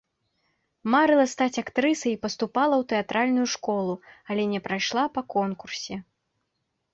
[0.93, 3.93] Марыла стаць актрысай і паступала ў тэатральную школу,
[4.29, 5.95] але не прайшла па конкурсе.